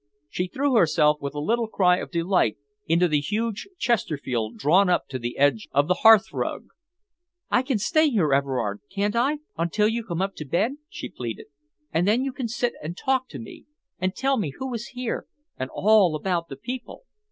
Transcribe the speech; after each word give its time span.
She 0.31 0.47
threw 0.47 0.73
herself 0.73 1.21
with 1.21 1.35
a 1.35 1.39
little 1.39 1.67
cry 1.67 1.97
of 1.97 2.09
delight 2.09 2.57
into 2.87 3.07
the 3.07 3.21
huge 3.21 3.67
Chesterfield 3.77 4.57
drawn 4.57 4.89
up 4.89 5.07
to 5.09 5.19
the 5.19 5.37
edge 5.37 5.67
of 5.71 5.87
the 5.87 5.97
hearthrug. 6.01 6.69
"I 7.51 7.61
can 7.61 7.77
stay 7.77 8.09
here, 8.09 8.33
Everard, 8.33 8.79
can't 8.89 9.15
I, 9.15 9.37
until 9.59 9.87
you 9.87 10.03
come 10.03 10.19
up 10.19 10.33
to 10.37 10.45
bed?" 10.45 10.77
she 10.89 11.07
pleaded. 11.07 11.45
"And 11.93 12.07
then 12.07 12.23
you 12.23 12.33
can 12.33 12.47
sit 12.47 12.73
and 12.81 12.97
talk 12.97 13.27
to 13.29 13.37
me, 13.37 13.65
and 13.99 14.15
tell 14.15 14.39
me 14.39 14.53
who 14.57 14.73
is 14.73 14.87
here 14.97 15.27
and 15.59 15.69
all 15.71 16.15
about 16.15 16.49
the 16.49 16.57
people. 16.57 17.03